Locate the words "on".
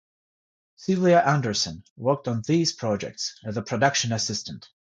2.27-2.41